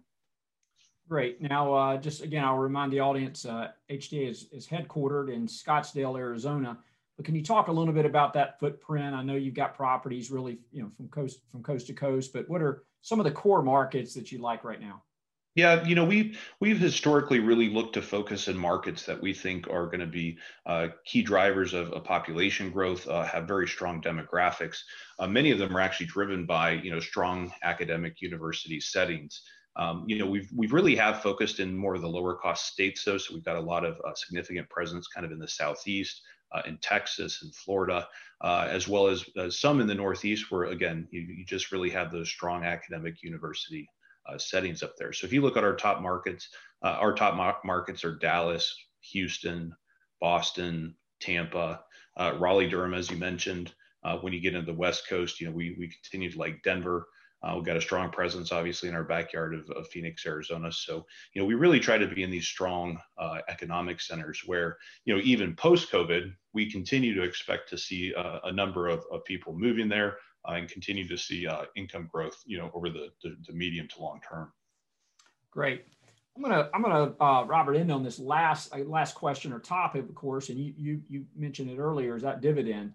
Great. 1.09 1.41
Now, 1.41 1.73
uh, 1.73 1.97
just 1.97 2.23
again, 2.23 2.45
I'll 2.45 2.59
remind 2.59 2.93
the 2.93 3.01
audience, 3.01 3.45
uh, 3.45 3.69
HTA 3.91 4.29
is, 4.29 4.49
is 4.51 4.67
headquartered 4.67 5.33
in 5.33 5.47
Scottsdale, 5.47 6.19
Arizona. 6.19 6.79
But 7.17 7.25
can 7.25 7.35
you 7.35 7.43
talk 7.43 7.69
a 7.69 7.73
little 7.73 7.95
bit 7.95 8.05
about 8.05 8.33
that 8.35 8.59
footprint? 8.59 9.15
I 9.15 9.23
know 9.23 9.35
you've 9.35 9.55
got 9.55 9.75
properties 9.75 10.31
really, 10.31 10.59
you 10.73 10.83
know, 10.83 10.91
from 10.97 11.09
coast 11.09 11.41
from 11.51 11.63
coast 11.63 11.87
to 11.87 11.95
coast. 11.95 12.33
But 12.33 12.49
what 12.49 12.61
are 12.61 12.83
some 13.03 13.21
of 13.21 13.25
the 13.25 13.31
core 13.31 13.63
markets 13.63 14.15
that 14.15 14.33
you 14.33 14.39
like 14.39 14.65
right 14.65 14.81
now? 14.81 15.03
Yeah, 15.55 15.83
you 15.85 15.95
know, 15.95 16.05
we've 16.05 16.39
we've 16.61 16.79
historically 16.79 17.39
really 17.41 17.71
looked 17.71 17.95
to 17.95 18.03
focus 18.03 18.49
in 18.49 18.59
markets 18.59 19.07
that 19.07 19.23
we 19.23 19.33
think 19.33 19.67
are 19.69 19.87
going 19.87 20.01
to 20.01 20.07
be 20.07 20.37
uh, 20.67 20.89
key 21.07 21.23
drivers 21.23 21.73
of, 21.73 21.91
of 21.93 22.05
population 22.05 22.71
growth, 22.71 23.09
uh, 23.09 23.25
have 23.25 23.49
very 23.49 23.67
strong 23.67 24.03
demographics. 24.03 24.81
Uh, 25.19 25.27
many 25.27 25.51
of 25.51 25.59
them 25.59 25.75
are 25.75 25.81
actually 25.81 26.07
driven 26.07 26.45
by 26.45 26.73
you 26.73 26.91
know 26.91 27.01
strong 27.01 27.51
academic 27.63 28.21
university 28.21 28.79
settings. 28.79 29.41
Um, 29.77 30.05
you 30.07 30.19
know, 30.19 30.27
we've 30.27 30.49
we've 30.55 30.73
really 30.73 30.97
have 30.97 31.23
focused 31.23 31.61
in 31.61 31.77
more 31.77 31.95
of 31.95 32.01
the 32.01 32.09
lower 32.09 32.35
cost 32.35 32.67
states 32.67 33.05
though, 33.05 33.19
so 33.19 33.35
we've 33.35 33.45
got 33.45 33.57
a 33.57 33.61
lot 33.61 33.85
of 33.85 34.01
uh, 34.07 34.15
significant 34.15 34.69
presence 34.71 35.07
kind 35.07 35.27
of 35.27 35.33
in 35.33 35.39
the 35.39 35.49
southeast, 35.49 36.23
uh, 36.53 36.63
in 36.67 36.79
Texas 36.79 37.43
and 37.43 37.55
Florida, 37.55 38.09
uh, 38.41 38.69
as 38.71 38.89
well 38.89 39.07
as 39.07 39.25
uh, 39.37 39.51
some 39.51 39.81
in 39.81 39.87
the 39.87 39.95
northeast, 39.95 40.51
where 40.51 40.65
again 40.65 41.07
you, 41.11 41.21
you, 41.21 41.45
just 41.45 41.73
really 41.73 41.91
have 41.91 42.11
those 42.11 42.31
strong 42.31 42.65
academic 42.65 43.23
university 43.23 43.89
uh, 44.27 44.39
settings 44.39 44.83
up 44.83 44.97
there. 44.97 45.13
So 45.13 45.27
if 45.27 45.33
you 45.33 45.43
look 45.43 45.59
at 45.59 45.65
our 45.65 45.77
top 45.77 46.01
markets, 46.01 46.49
uh, 46.83 46.97
our 46.99 47.15
top 47.15 47.35
mar- 47.35 47.61
markets 47.63 48.03
are 48.03 48.17
Dallas, 48.17 48.75
Houston, 49.13 49.77
Boston, 50.21 50.95
Tampa, 51.21 51.83
Raleigh, 52.19 52.69
Durham, 52.69 52.95
as 52.95 53.11
you 53.11 53.19
mentioned. 53.19 53.75
when 54.23 54.33
you 54.33 54.41
get 54.41 54.55
into 54.55 54.65
the 54.65 54.79
West 54.79 55.07
Coast, 55.07 55.39
you 55.39 55.47
know 55.47 55.53
we 55.53 55.77
we 55.79 55.93
continue 56.03 56.33
to 56.33 56.39
like 56.39 56.63
Denver. 56.63 57.09
Uh, 57.43 57.53
we've 57.55 57.65
got 57.65 57.77
a 57.77 57.81
strong 57.81 58.11
presence, 58.11 58.51
obviously, 58.51 58.89
in 58.89 58.95
our 58.95 59.05
backyard 59.05 59.55
of, 59.55 59.69
of, 59.71 59.87
Phoenix, 59.89 60.25
Arizona. 60.27 60.73
So, 60.73 61.07
you 61.33 61.41
know, 61.41 61.47
we 61.47 61.55
really 61.55 61.79
try 61.79 61.99
to 61.99 62.07
be 62.07 62.23
in 62.23 62.31
these 62.31 62.47
strong 62.47 62.99
uh, 63.19 63.39
economic 63.49 64.01
centers 64.01 64.43
where, 64.47 64.79
you 65.05 65.15
know, 65.15 65.21
even 65.23 65.55
post 65.55 65.93
COVID, 65.93 66.33
we 66.55 66.71
continue 66.71 67.15
to 67.15 67.23
expect 67.23 67.69
to 67.71 67.79
see 67.79 68.15
uh, 68.15 68.41
a 68.45 68.53
number 68.53 68.89
of, 68.89 69.05
of, 69.13 69.25
people 69.25 69.53
moving 69.53 69.89
there 69.89 70.17
uh, 70.49 70.53
and 70.53 70.69
continue 70.69 71.07
to 71.07 71.17
see 71.17 71.47
uh, 71.47 71.65
income 71.77 72.09
growth, 72.11 72.43
you 72.47 72.59
know, 72.59 72.71
over 72.75 72.89
the, 72.89 73.09
the, 73.23 73.37
the, 73.47 73.53
medium 73.53 73.87
to 73.89 74.01
long 74.01 74.21
term. 74.27 74.51
Great. 75.51 75.85
I'm 76.37 76.43
gonna 76.43 76.69
I'm 76.75 76.83
gonna 76.83 77.15
uh, 77.19 77.45
Robert 77.47 77.77
end 77.77 77.91
on 77.91 78.03
this 78.03 78.19
last 78.19 78.77
last 78.77 79.15
question 79.15 79.55
or 79.55 79.59
topic, 79.59 80.07
of 80.07 80.15
course, 80.15 80.51
and 80.51 80.59
you 80.59 80.75
you 80.77 81.03
you 81.09 81.25
mentioned 81.35 81.71
it 81.71 81.79
earlier. 81.79 82.15
Is 82.15 82.23
that 82.23 82.43
dividend? 82.43 82.93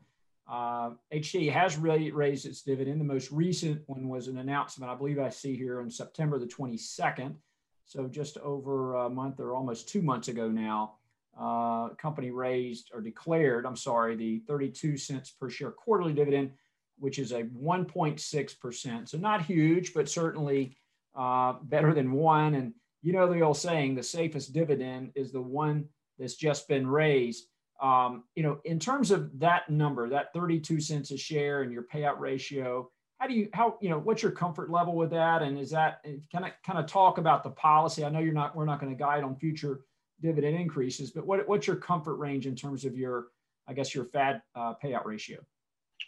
Uh, 0.52 0.92
HTA 1.14 1.50
has 1.54 1.78
really 1.78 2.12
raised 2.12 2.46
its 2.46 2.62
dividend. 2.62 3.00
The 3.00 3.06
most 3.06 3.32
recent 3.32 3.82
one 3.88 4.10
was 4.10 4.28
an 4.28 4.38
announcement, 4.38 4.92
I 4.92 4.96
believe 4.96 5.18
I 5.18 5.30
see 5.30 5.56
here 5.56 5.80
on 5.80 5.90
September 5.90 6.38
the 6.38 6.46
22nd. 6.46 7.36
So 7.86 8.08
just 8.08 8.38
over 8.40 8.96
a 8.96 9.10
month 9.10 9.40
or 9.40 9.54
almost 9.54 9.88
two 9.88 10.02
months 10.02 10.28
ago 10.28 10.50
now, 10.50 10.96
uh, 11.40 11.90
company 11.96 12.32
raised 12.32 12.92
or 12.94 13.00
declared, 13.00 13.66
I'm 13.66 13.78
sorry, 13.78 14.18
the 14.18 14.40
32 14.40 14.98
cents 14.98 15.30
per 15.32 15.50
share 15.50 15.72
quarterly 15.72 16.12
dividend, 16.12 16.52
which 17.00 17.18
is 17.18 17.32
a 17.32 17.44
1.6%. 17.44 19.08
So 19.08 19.18
not 19.18 19.46
huge, 19.46 19.94
but 19.94 20.10
certainly 20.10 20.76
uh, 21.16 21.54
better 21.64 21.94
than 21.94 22.12
one. 22.12 22.56
And 22.56 22.74
you 23.02 23.14
know 23.14 23.32
the 23.32 23.40
old 23.40 23.58
saying, 23.58 23.96
the 23.96 24.04
safest 24.04 24.52
dividend 24.52 25.14
is 25.16 25.32
the 25.32 25.42
one 25.42 25.86
that's 26.20 26.36
just 26.36 26.68
been 26.68 26.88
raised. 26.88 27.46
Um, 27.82 28.24
you 28.36 28.44
know, 28.44 28.60
in 28.64 28.80
terms 28.80 29.12
of 29.12 29.40
that 29.40 29.70
number, 29.70 30.08
that 30.10 30.34
32 30.34 30.80
cents 30.80 31.12
a 31.12 31.18
share 31.18 31.64
and 31.64 31.72
your 31.72 31.84
payout 31.84 32.20
ratio, 32.20 32.90
how 33.20 33.28
do 33.28 33.34
you 33.34 33.50
how 33.54 33.78
you 33.82 33.90
know 33.90 34.00
what's 34.00 34.24
your 34.24 34.32
comfort 34.32 34.72
level 34.72 34.96
with 34.96 35.12
that? 35.12 35.42
And 35.42 35.60
is 35.60 35.72
that 35.72 36.04
kind 36.32 36.46
of 36.46 36.52
kind 36.66 36.80
of 36.80 36.86
talk 36.86 37.18
about 37.18 37.44
the 37.44 37.52
policy? 37.52 38.04
I 38.04 38.10
know 38.10 38.20
you're 38.20 38.34
not 38.34 38.56
we're 38.56 38.66
not 38.66 38.80
going 38.80 38.92
to 38.92 38.98
guide 38.98 39.24
on 39.24 39.36
future 39.36 39.82
dividend 40.22 40.56
increases, 40.56 41.12
but 41.12 41.26
what, 41.26 41.48
what's 41.48 41.68
your 41.68 41.76
comfort 41.76 42.16
range 42.16 42.48
in 42.48 42.56
terms 42.56 42.86
of 42.86 42.98
your 42.98 43.28
I 43.68 43.74
guess 43.74 43.94
your 43.94 44.06
FAD 44.06 44.42
uh, 44.56 44.74
payout 44.84 45.06
ratio? 45.06 45.40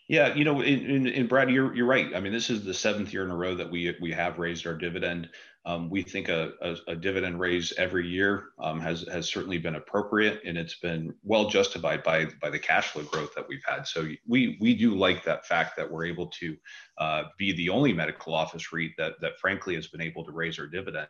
Yeah, 0.10 0.34
you 0.36 0.44
know, 0.44 0.62
in, 0.62 1.28
Brad, 1.28 1.50
you're 1.50 1.74
you're 1.74 1.88
right. 1.88 2.14
I 2.14 2.20
mean, 2.20 2.34
this 2.34 2.50
is 2.50 2.66
the 2.66 2.74
seventh 2.74 3.14
year 3.14 3.24
in 3.24 3.32
a 3.32 3.38
row 3.38 3.56
that 3.56 3.72
we 3.72 3.96
we 4.02 4.12
have 4.12 4.38
raised 4.38 4.68
our 4.68 4.74
dividend. 4.74 5.30
Um, 5.66 5.90
we 5.90 6.02
think 6.02 6.28
a, 6.28 6.52
a, 6.62 6.76
a, 6.90 6.96
dividend 6.96 7.40
raise 7.40 7.72
every 7.78 8.06
year 8.06 8.48
um, 8.60 8.82
has 8.82 9.06
has 9.10 9.30
certainly 9.30 9.60
been 9.60 9.76
appropriate, 9.76 10.42
and 10.46 10.58
it's 10.58 10.78
been 10.78 11.14
well 11.24 11.48
justified 11.48 12.04
by 12.04 12.26
by 12.42 12.50
the 12.50 12.60
cash 12.60 12.90
flow 12.90 13.04
growth 13.04 13.34
that 13.36 13.48
we've 13.48 13.64
had. 13.66 13.88
So 13.88 14.10
we 14.28 14.58
we 14.60 14.76
do 14.76 14.94
like 14.94 15.24
that 15.24 15.48
fact 15.48 15.78
that 15.78 15.90
we're 15.90 16.04
able 16.04 16.28
to 16.28 16.58
uh, 16.98 17.24
be 17.38 17.54
the 17.54 17.70
only 17.70 17.94
medical 17.94 18.34
office 18.34 18.74
REIT 18.74 18.92
that 18.98 19.14
that 19.22 19.40
frankly 19.40 19.76
has 19.76 19.88
been 19.88 20.02
able 20.02 20.26
to 20.26 20.34
raise 20.34 20.60
our 20.60 20.68
dividend, 20.68 21.08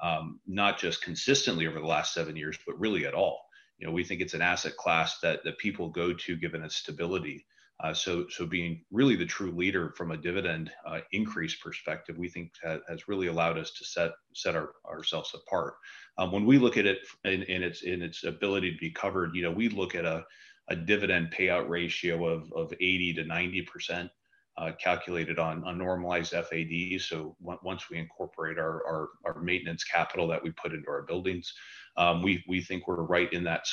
um, 0.00 0.40
not 0.44 0.76
just 0.76 1.04
consistently 1.04 1.68
over 1.68 1.78
the 1.78 1.86
last 1.86 2.12
seven 2.14 2.34
years, 2.34 2.58
but 2.66 2.80
really 2.80 3.06
at 3.06 3.14
all. 3.14 3.46
You 3.78 3.86
know, 3.86 3.92
we 3.92 4.02
think 4.02 4.20
it's 4.20 4.34
an 4.34 4.42
asset 4.42 4.76
class 4.76 5.20
that 5.20 5.44
that 5.44 5.58
people 5.58 5.88
go 5.88 6.12
to 6.12 6.36
given 6.36 6.64
its 6.64 6.74
stability. 6.74 7.46
Uh, 7.82 7.92
so, 7.92 8.26
so 8.30 8.46
being 8.46 8.84
really 8.92 9.16
the 9.16 9.26
true 9.26 9.50
leader 9.50 9.92
from 9.96 10.12
a 10.12 10.16
dividend 10.16 10.70
uh, 10.86 11.00
increase 11.12 11.56
perspective, 11.56 12.16
we 12.16 12.28
think 12.28 12.52
has 12.88 13.08
really 13.08 13.26
allowed 13.26 13.58
us 13.58 13.72
to 13.72 13.84
set 13.84 14.12
set 14.32 14.54
our, 14.54 14.72
ourselves 14.86 15.34
apart. 15.34 15.74
Um, 16.16 16.30
when 16.30 16.46
we 16.46 16.58
look 16.58 16.76
at 16.76 16.86
it 16.86 16.98
in, 17.24 17.42
in, 17.42 17.62
its 17.62 17.82
in 17.82 18.00
its 18.00 18.22
ability 18.22 18.72
to 18.72 18.78
be 18.78 18.90
covered, 18.90 19.34
you 19.34 19.42
know, 19.42 19.50
we 19.50 19.68
look 19.68 19.96
at 19.96 20.04
a, 20.04 20.24
a 20.68 20.76
dividend 20.76 21.34
payout 21.36 21.68
ratio 21.68 22.24
of, 22.26 22.52
of 22.52 22.72
80 22.74 23.14
to 23.14 23.24
90 23.24 23.62
percent. 23.62 24.10
Uh, 24.56 24.70
calculated 24.80 25.40
on, 25.40 25.64
on 25.64 25.76
normalized 25.76 26.30
FAD. 26.30 27.00
So 27.00 27.34
once 27.40 27.90
we 27.90 27.98
incorporate 27.98 28.56
our, 28.56 28.86
our, 28.86 29.08
our, 29.24 29.42
maintenance 29.42 29.82
capital 29.82 30.28
that 30.28 30.44
we 30.44 30.52
put 30.52 30.72
into 30.72 30.88
our 30.88 31.02
buildings, 31.02 31.52
um, 31.96 32.22
we 32.22 32.44
we 32.46 32.60
think 32.60 32.86
we're 32.86 33.02
right 33.02 33.32
in 33.32 33.42
that 33.42 33.66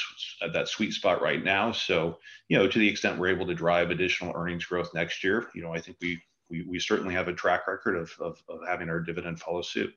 that 0.53 0.67
sweet 0.67 0.93
spot 0.93 1.21
right 1.21 1.43
now. 1.43 1.71
So 1.71 2.17
you 2.49 2.57
know, 2.57 2.67
to 2.67 2.79
the 2.79 2.89
extent 2.89 3.19
we're 3.19 3.27
able 3.27 3.45
to 3.45 3.53
drive 3.53 3.91
additional 3.91 4.33
earnings 4.35 4.65
growth 4.65 4.91
next 4.95 5.23
year, 5.23 5.51
you 5.53 5.61
know, 5.61 5.71
I 5.71 5.79
think 5.79 5.97
we 6.01 6.19
we, 6.51 6.63
we 6.63 6.79
certainly 6.79 7.13
have 7.13 7.27
a 7.27 7.33
track 7.33 7.67
record 7.67 7.95
of, 7.95 8.11
of, 8.19 8.43
of 8.49 8.59
having 8.67 8.89
our 8.89 8.99
dividend 8.99 9.39
follow 9.39 9.61
suit. 9.61 9.93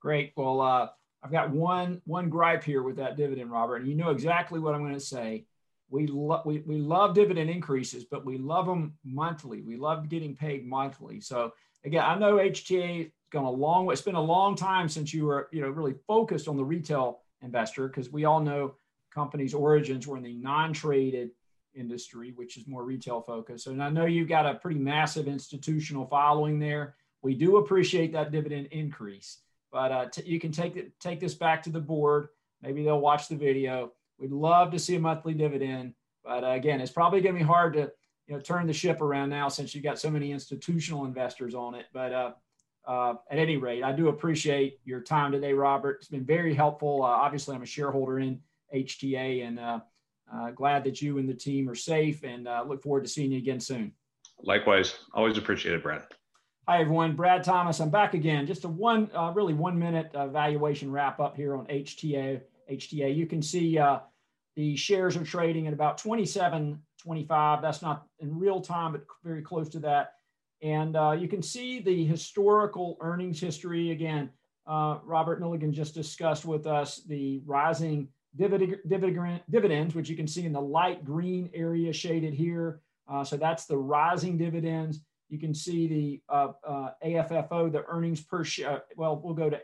Great. 0.00 0.32
Well, 0.36 0.60
uh, 0.60 0.88
I've 1.22 1.32
got 1.32 1.50
one 1.50 2.02
one 2.04 2.28
gripe 2.28 2.64
here 2.64 2.82
with 2.82 2.96
that 2.96 3.16
dividend, 3.16 3.50
Robert, 3.50 3.76
and 3.76 3.88
you 3.88 3.94
know 3.94 4.10
exactly 4.10 4.60
what 4.60 4.74
I'm 4.74 4.82
going 4.82 4.94
to 4.94 5.00
say. 5.00 5.46
We, 5.90 6.06
love 6.06 6.44
we, 6.46 6.58
we 6.60 6.78
love 6.78 7.14
dividend 7.14 7.50
increases, 7.50 8.04
but 8.04 8.24
we 8.24 8.38
love 8.38 8.66
them 8.66 8.94
monthly. 9.04 9.60
We 9.60 9.76
love 9.76 10.08
getting 10.08 10.34
paid 10.34 10.66
monthly. 10.66 11.20
So 11.20 11.52
again, 11.84 12.04
I 12.04 12.18
know 12.18 12.36
HTA 12.36 12.98
has 12.98 13.06
gone 13.30 13.44
a 13.44 13.50
long 13.50 13.86
way. 13.86 13.92
It's 13.92 14.02
been 14.02 14.14
a 14.14 14.20
long 14.20 14.56
time 14.56 14.88
since 14.88 15.12
you 15.12 15.26
were, 15.26 15.48
you 15.52 15.60
know, 15.60 15.68
really 15.68 15.94
focused 16.06 16.48
on 16.48 16.56
the 16.56 16.64
retail 16.64 17.20
investor 17.42 17.88
because 17.88 18.10
we 18.10 18.24
all 18.24 18.40
know 18.40 18.74
companies' 19.12 19.54
origins 19.54 20.06
were 20.06 20.16
in 20.16 20.22
the 20.22 20.34
non-traded 20.34 21.30
industry, 21.74 22.32
which 22.34 22.56
is 22.56 22.66
more 22.66 22.84
retail 22.84 23.20
focused. 23.20 23.66
And 23.66 23.82
I 23.82 23.90
know 23.90 24.06
you've 24.06 24.28
got 24.28 24.46
a 24.46 24.54
pretty 24.54 24.78
massive 24.78 25.28
institutional 25.28 26.06
following 26.06 26.58
there. 26.58 26.94
We 27.22 27.34
do 27.34 27.56
appreciate 27.58 28.12
that 28.12 28.32
dividend 28.32 28.66
increase, 28.66 29.38
but 29.72 29.92
uh, 29.92 30.06
t- 30.06 30.24
you 30.26 30.38
can 30.38 30.52
take 30.52 30.76
it, 30.76 30.98
take 31.00 31.20
this 31.20 31.34
back 31.34 31.62
to 31.64 31.70
the 31.70 31.80
board. 31.80 32.28
Maybe 32.62 32.84
they'll 32.84 33.00
watch 33.00 33.28
the 33.28 33.36
video. 33.36 33.92
We'd 34.18 34.32
love 34.32 34.70
to 34.72 34.78
see 34.78 34.96
a 34.96 35.00
monthly 35.00 35.34
dividend, 35.34 35.94
but 36.24 36.44
uh, 36.44 36.50
again, 36.50 36.80
it's 36.80 36.92
probably 36.92 37.20
going 37.20 37.34
to 37.34 37.40
be 37.40 37.46
hard 37.46 37.74
to 37.74 37.90
you 38.26 38.34
know 38.34 38.40
turn 38.40 38.66
the 38.66 38.72
ship 38.72 39.00
around 39.00 39.30
now 39.30 39.48
since 39.48 39.74
you've 39.74 39.84
got 39.84 39.98
so 39.98 40.10
many 40.10 40.32
institutional 40.32 41.04
investors 41.04 41.54
on 41.54 41.74
it. 41.74 41.86
But 41.92 42.12
uh, 42.12 42.32
uh, 42.86 43.14
at 43.30 43.38
any 43.38 43.56
rate, 43.56 43.82
I 43.82 43.92
do 43.92 44.08
appreciate 44.08 44.78
your 44.84 45.00
time 45.00 45.32
today, 45.32 45.52
Robert. 45.52 45.98
It's 46.00 46.08
been 46.08 46.24
very 46.24 46.54
helpful. 46.54 47.02
Uh, 47.02 47.06
obviously, 47.06 47.54
I'm 47.54 47.62
a 47.62 47.66
shareholder 47.66 48.20
in 48.20 48.40
HTA 48.74 49.46
and 49.46 49.58
uh, 49.58 49.80
uh, 50.32 50.50
glad 50.50 50.84
that 50.84 51.00
you 51.00 51.18
and 51.18 51.28
the 51.28 51.34
team 51.34 51.68
are 51.68 51.74
safe 51.74 52.22
and 52.24 52.46
uh, 52.46 52.64
look 52.66 52.82
forward 52.82 53.04
to 53.04 53.08
seeing 53.08 53.32
you 53.32 53.38
again 53.38 53.60
soon. 53.60 53.92
Likewise. 54.42 54.96
Always 55.14 55.38
appreciate 55.38 55.74
it, 55.74 55.82
Brad. 55.82 56.02
Hi, 56.68 56.80
everyone. 56.80 57.14
Brad 57.14 57.44
Thomas. 57.44 57.80
I'm 57.80 57.90
back 57.90 58.14
again. 58.14 58.46
Just 58.46 58.64
a 58.64 58.68
one, 58.68 59.10
uh, 59.14 59.32
really 59.34 59.54
one 59.54 59.78
minute 59.78 60.10
valuation 60.12 60.90
wrap 60.90 61.20
up 61.20 61.36
here 61.36 61.56
on 61.56 61.66
HTA. 61.66 62.40
HTA. 62.70 63.14
You 63.14 63.26
can 63.26 63.42
see 63.42 63.78
the 64.56 64.76
shares 64.76 65.16
are 65.16 65.24
trading 65.24 65.66
at 65.66 65.72
about 65.72 66.00
27.25. 66.00 67.62
That's 67.62 67.82
not 67.82 68.06
in 68.20 68.38
real 68.38 68.60
time, 68.60 68.92
but 68.92 69.04
very 69.22 69.42
close 69.42 69.68
to 69.70 69.80
that. 69.80 70.14
And 70.62 70.96
uh, 70.96 71.12
you 71.12 71.28
can 71.28 71.42
see 71.42 71.80
the 71.80 72.04
historical 72.04 72.96
earnings 73.00 73.40
history. 73.40 73.90
Again, 73.90 74.30
uh, 74.66 74.98
Robert 75.04 75.40
Milligan 75.40 75.72
just 75.72 75.94
discussed 75.94 76.44
with 76.44 76.66
us 76.66 77.02
the 77.06 77.42
rising 77.44 78.08
dividend, 78.36 78.78
dividend, 78.88 79.42
dividends, 79.50 79.94
which 79.94 80.08
you 80.08 80.16
can 80.16 80.26
see 80.26 80.46
in 80.46 80.52
the 80.52 80.60
light 80.60 81.04
green 81.04 81.50
area 81.52 81.92
shaded 81.92 82.32
here. 82.32 82.80
Uh, 83.08 83.22
so 83.22 83.36
that's 83.36 83.66
the 83.66 83.76
rising 83.76 84.38
dividends. 84.38 85.00
You 85.28 85.38
can 85.38 85.52
see 85.52 85.86
the 85.86 86.34
uh, 86.34 86.52
uh, 86.66 86.90
AFFO, 87.04 87.70
the 87.70 87.84
earnings 87.86 88.22
per 88.22 88.44
share. 88.44 88.84
Well, 88.96 89.20
we'll 89.22 89.34
go 89.34 89.50
to, 89.50 89.60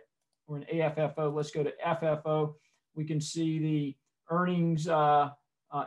we're 0.47 0.59
in 0.59 0.65
AFFO. 0.65 1.33
Let's 1.33 1.51
go 1.51 1.63
to 1.63 1.73
FFO. 1.87 2.55
We 2.95 3.05
can 3.05 3.21
see 3.21 3.59
the 3.59 3.97
earnings 4.31 4.89
uh, 4.89 5.31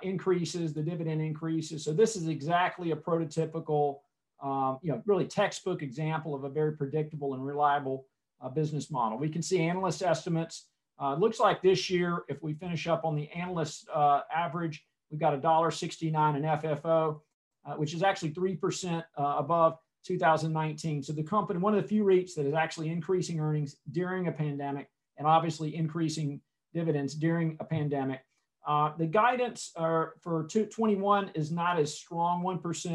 increases, 0.01 0.73
the 0.73 0.81
dividend 0.81 1.21
increases. 1.21 1.83
So 1.83 1.93
this 1.93 2.15
is 2.15 2.27
exactly 2.27 2.91
a 2.91 2.95
prototypical 2.95 3.99
um, 4.43 4.77
you 4.81 4.91
know, 4.91 5.01
really 5.05 5.25
textbook 5.25 5.81
example 5.81 6.35
of 6.35 6.43
a 6.43 6.49
very 6.49 6.73
predictable 6.73 7.33
and 7.33 7.45
reliable 7.45 8.05
uh, 8.41 8.49
business 8.49 8.91
model. 8.91 9.17
We 9.17 9.29
can 9.29 9.41
see 9.41 9.61
analyst 9.61 10.03
estimates. 10.03 10.67
Uh, 10.99 11.15
looks 11.15 11.39
like 11.39 11.61
this 11.61 11.89
year, 11.89 12.23
if 12.27 12.43
we 12.43 12.53
finish 12.53 12.85
up 12.85 13.05
on 13.05 13.15
the 13.15 13.29
analyst 13.31 13.87
uh, 13.93 14.21
average, 14.33 14.85
we've 15.09 15.19
got 15.19 15.39
$1.69 15.41 16.35
in 16.35 16.43
FFO, 16.43 17.21
uh, 17.65 17.73
which 17.75 17.93
is 17.93 18.03
actually 18.03 18.31
3% 18.31 19.03
uh, 19.17 19.35
above 19.37 19.77
2019. 20.05 21.01
So 21.03 21.13
the 21.13 21.23
company, 21.23 21.59
one 21.59 21.73
of 21.73 21.81
the 21.81 21.87
few 21.87 22.03
REITs 22.03 22.35
that 22.35 22.45
is 22.45 22.53
actually 22.53 22.89
increasing 22.89 23.39
earnings 23.39 23.77
during 23.91 24.27
a 24.27 24.31
pandemic 24.31 24.89
and 25.17 25.25
obviously 25.25 25.73
increasing 25.73 26.41
dividends 26.73 27.15
during 27.15 27.57
a 27.59 27.63
pandemic. 27.63 28.21
Uh, 28.65 28.91
the 28.97 29.05
guidance 29.05 29.71
for 29.75 30.47
21 30.47 31.31
is 31.35 31.51
not 31.51 31.79
as 31.79 31.93
strong, 31.97 32.43
1%. 32.43 32.85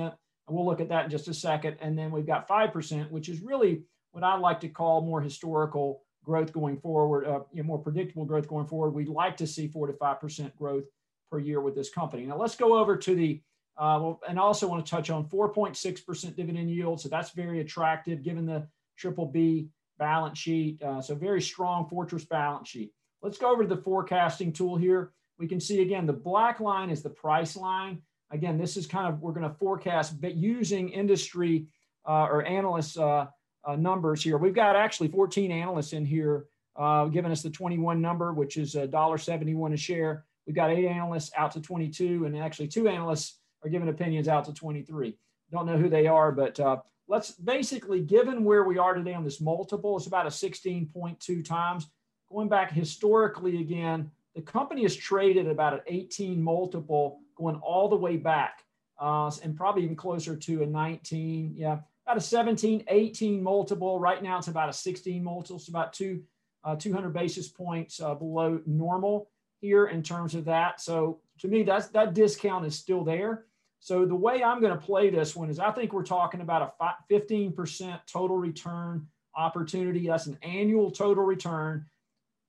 And 0.49 0.56
we'll 0.56 0.66
look 0.66 0.80
at 0.80 0.88
that 0.88 1.04
in 1.04 1.11
just 1.11 1.28
a 1.28 1.35
second. 1.35 1.76
And 1.80 1.97
then 1.97 2.11
we've 2.11 2.26
got 2.26 2.49
5%, 2.49 3.11
which 3.11 3.28
is 3.28 3.42
really 3.42 3.82
what 4.12 4.25
I 4.25 4.37
like 4.38 4.61
to 4.61 4.68
call 4.68 5.02
more 5.02 5.20
historical 5.20 6.02
growth 6.25 6.52
going 6.52 6.78
forward, 6.78 7.26
uh, 7.26 7.40
you 7.52 7.62
know, 7.62 7.66
more 7.66 7.78
predictable 7.78 8.25
growth 8.25 8.49
going 8.49 8.66
forward. 8.66 8.90
We'd 8.90 9.08
like 9.08 9.37
to 9.38 9.47
see 9.47 9.68
four 9.68 9.87
to 9.87 9.92
5% 9.92 10.56
growth 10.56 10.85
per 11.30 11.38
year 11.38 11.61
with 11.61 11.75
this 11.75 11.90
company. 11.90 12.25
Now 12.25 12.38
let's 12.38 12.56
go 12.56 12.78
over 12.78 12.97
to 12.97 13.14
the, 13.14 13.42
uh, 13.76 14.14
and 14.26 14.38
also 14.38 14.66
want 14.66 14.85
to 14.85 14.90
touch 14.90 15.11
on 15.11 15.28
4.6% 15.28 16.37
dividend 16.37 16.70
yield. 16.70 17.00
So 17.00 17.08
that's 17.08 17.30
very 17.30 17.61
attractive 17.61 18.23
given 18.23 18.47
the 18.47 18.66
triple 18.97 19.26
B 19.26 19.68
balance 19.99 20.38
sheet. 20.38 20.82
Uh, 20.82 21.00
so 21.00 21.14
very 21.14 21.42
strong 21.42 21.88
fortress 21.88 22.25
balance 22.25 22.68
sheet. 22.68 22.92
Let's 23.22 23.38
go 23.38 23.50
over 23.50 23.62
to 23.62 23.68
the 23.68 23.82
forecasting 23.82 24.52
tool 24.52 24.76
here. 24.76 25.12
We 25.38 25.48
can 25.48 25.60
see 25.60 25.82
again, 25.82 26.06
the 26.06 26.12
black 26.12 26.60
line 26.60 26.90
is 26.90 27.02
the 27.02 27.10
price 27.10 27.56
line 27.56 28.02
again, 28.30 28.58
this 28.58 28.76
is 28.76 28.87
kind 28.87 29.12
of, 29.12 29.20
we're 29.20 29.32
going 29.32 29.48
to 29.48 29.54
forecast 29.56 30.20
but 30.20 30.34
using 30.34 30.90
industry 30.90 31.66
uh, 32.06 32.25
or 32.25 32.44
analysts 32.44 32.96
uh, 32.96 33.26
uh, 33.64 33.76
numbers 33.76 34.22
here. 34.22 34.38
We've 34.38 34.54
got 34.54 34.76
actually 34.76 35.08
14 35.08 35.50
analysts 35.50 35.92
in 35.92 36.04
here 36.04 36.46
uh, 36.76 37.06
giving 37.06 37.32
us 37.32 37.42
the 37.42 37.50
21 37.50 38.00
number, 38.00 38.32
which 38.32 38.56
is 38.56 38.75
$1.71 38.75 39.72
a 39.72 39.76
share. 39.76 40.25
We've 40.46 40.56
got 40.56 40.70
eight 40.70 40.87
analysts 40.87 41.30
out 41.37 41.50
to 41.52 41.60
22, 41.60 42.25
and 42.25 42.37
actually 42.37 42.68
two 42.68 42.88
analysts 42.88 43.38
are 43.62 43.68
giving 43.68 43.88
opinions 43.88 44.28
out 44.28 44.44
to 44.44 44.54
23. 44.54 45.18
Don't 45.50 45.66
know 45.66 45.76
who 45.76 45.88
they 45.88 46.06
are, 46.06 46.30
but 46.30 46.58
uh, 46.60 46.78
let's 47.08 47.32
basically, 47.32 48.00
given 48.00 48.44
where 48.44 48.64
we 48.64 48.78
are 48.78 48.94
today 48.94 49.14
on 49.14 49.25
this 49.25 49.40
multiple, 49.40 49.96
it's 49.96 50.06
about 50.06 50.26
a 50.26 50.30
16.2 50.30 51.44
times. 51.44 51.88
Going 52.30 52.49
back 52.49 52.70
historically 52.73 53.61
again, 53.61 54.11
the 54.35 54.42
company 54.42 54.85
is 54.85 54.94
traded 54.94 55.47
at 55.47 55.52
about 55.52 55.73
an 55.73 55.80
18 55.87 56.42
multiple 56.42 57.20
going 57.37 57.56
all 57.56 57.88
the 57.88 57.97
way 57.97 58.16
back 58.16 58.64
uh, 59.00 59.30
and 59.42 59.56
probably 59.56 59.85
even 59.85 59.97
closer 59.97 60.37
to 60.37 60.62
a 60.62 60.66
19, 60.66 61.54
yeah, 61.56 61.78
about 62.06 62.16
a 62.16 62.20
17, 62.20 62.85
18 62.88 63.42
multiple. 63.42 63.99
Right 63.99 64.23
now 64.23 64.38
it's 64.38 64.49
about 64.49 64.68
a 64.68 64.73
16 64.73 65.23
multiple, 65.23 65.56
it's 65.56 65.68
about 65.68 65.92
two, 65.92 66.23
uh, 66.64 66.76
200 66.76 67.12
basis 67.12 67.49
points 67.49 68.00
uh, 68.00 68.14
below 68.14 68.61
normal 68.66 69.30
here 69.61 69.87
in 69.87 70.02
terms 70.02 70.35
of 70.35 70.44
that. 70.44 70.80
So 70.80 71.20
to 71.40 71.49
me, 71.49 71.62
that's, 71.62 71.88
that 71.88 72.14
discount 72.14 72.66
is 72.66 72.76
still 72.76 73.04
there. 73.04 73.47
So 73.80 74.04
the 74.04 74.14
way 74.14 74.42
I'm 74.42 74.61
going 74.61 74.76
to 74.76 74.85
play 74.85 75.08
this 75.08 75.37
one 75.37 75.50
is 75.50 75.58
I 75.58 75.70
think 75.70 75.92
we're 75.92 76.02
talking 76.02 76.40
about 76.40 76.75
a 76.80 76.94
15% 77.12 78.00
total 78.06 78.37
return 78.37 79.06
opportunity. 79.37 80.06
That's 80.06 80.26
an 80.26 80.38
annual 80.42 80.90
total 80.90 81.25
return. 81.25 81.87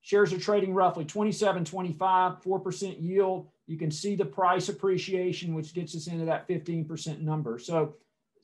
Shares 0.02 0.34
are 0.34 0.40
trading 0.40 0.74
roughly 0.74 1.06
27, 1.06 1.66
25, 1.66 2.42
4% 2.42 3.02
yield 3.02 3.50
you 3.70 3.78
can 3.78 3.92
see 3.92 4.16
the 4.16 4.26
price 4.26 4.68
appreciation, 4.68 5.54
which 5.54 5.76
gets 5.76 5.96
us 5.96 6.08
into 6.08 6.26
that 6.26 6.48
15% 6.48 7.22
number. 7.22 7.60
So 7.60 7.94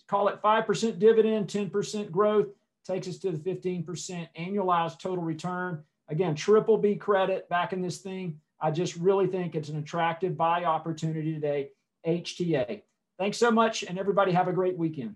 call 0.07 0.27
it 0.27 0.39
5% 0.39 0.99
dividend, 0.99 1.47
10% 1.47 2.11
growth, 2.11 2.49
takes 2.85 3.07
us 3.07 3.17
to 3.17 3.31
the 3.31 3.39
15% 3.39 4.27
annualized 4.39 4.99
total 4.99 5.23
return. 5.23 5.83
Again, 6.09 6.35
triple 6.35 6.77
B 6.77 6.95
credit 6.95 7.49
back 7.49 7.73
in 7.73 7.81
this 7.81 7.97
thing. 7.97 8.39
I 8.61 8.69
just 8.69 8.95
really 8.97 9.25
think 9.25 9.55
it's 9.55 9.69
an 9.69 9.79
attractive 9.79 10.37
buy 10.37 10.63
opportunity 10.63 11.33
today. 11.33 11.71
HTA. 12.05 12.83
Thanks 13.17 13.39
so 13.39 13.49
much, 13.49 13.81
and 13.81 13.97
everybody 13.97 14.31
have 14.31 14.47
a 14.47 14.53
great 14.53 14.77
weekend. 14.77 15.15